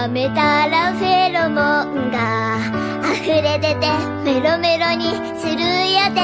[0.00, 2.58] 舐めたらフェロモンが
[3.12, 3.86] 溢れ出て
[4.24, 5.60] メロメロにする
[5.92, 6.20] やで。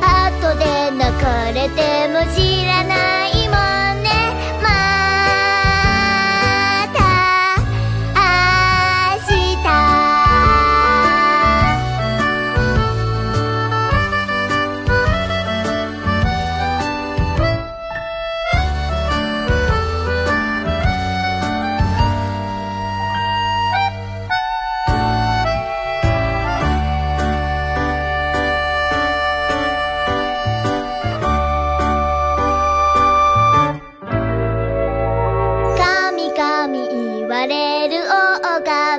[0.00, 2.73] 後で泣かれても知ら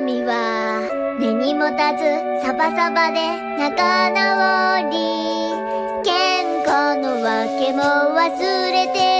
[0.06, 2.04] 狼は根に持たず
[2.40, 4.96] サバサバで仲直り。
[6.04, 7.82] 喧嘩のわけも
[8.14, 9.15] 忘れて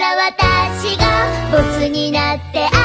[0.00, 2.79] ら私がボスになって